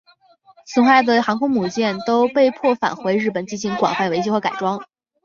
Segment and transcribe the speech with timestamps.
[0.65, 4.83] 损坏的航空母舰都被迫返回日本进行广泛维修和改装。